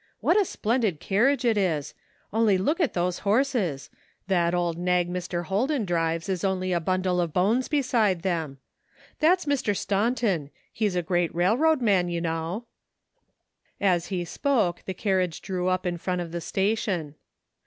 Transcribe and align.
What 0.19 0.35
a 0.35 0.45
splendid 0.45 0.99
carriage 0.99 1.45
it 1.45 1.59
is. 1.59 1.93
Only 2.33 2.57
look 2.57 2.79
at 2.79 2.93
those 2.95 3.19
horses; 3.19 3.91
that 4.27 4.55
old 4.55 4.75
nag 4.75 5.07
Mr. 5.13 5.43
Hoiden 5.43 5.85
drives 5.85 6.27
is 6.27 6.43
only 6.43 6.73
a 6.73 6.79
bundle 6.79 7.21
of 7.21 7.33
bones 7.33 7.67
beside 7.67 8.23
them. 8.23 8.57
That's 9.19 9.45
Mr. 9.45 9.77
Staunton; 9.77 10.49
he's 10.73 10.95
a 10.95 11.03
great 11.03 11.35
railroad 11.35 11.83
man, 11.83 12.09
you 12.09 12.19
know." 12.19 12.65
As 13.79 14.07
he 14.07 14.25
spoke 14.25 14.81
the 14.85 14.95
carriage 14.95 15.39
drew 15.39 15.67
up 15.67 15.85
in 15.85 15.99
front 15.99 16.19
of 16.21 16.31
the 16.31 16.41
station. 16.41 17.13